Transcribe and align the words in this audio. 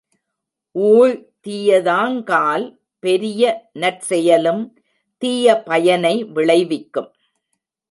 ஊழ் 0.75 1.13
தீயதாங்கால் 1.47 2.65
பெரிய 2.99 3.69
நற்செயலும் 3.73 4.63
தீய 5.17 5.61
பயனை 5.61 6.23
விளைவிக்கும். 6.23 7.11